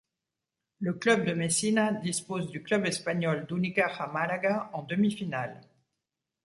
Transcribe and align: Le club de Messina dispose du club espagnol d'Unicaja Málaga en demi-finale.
Le 0.79 0.93
club 0.93 1.25
de 1.25 1.33
Messina 1.33 1.93
dispose 1.93 2.49
du 2.49 2.63
club 2.63 2.87
espagnol 2.87 3.45
d'Unicaja 3.45 4.07
Málaga 4.07 4.71
en 4.73 4.81
demi-finale. 4.81 5.61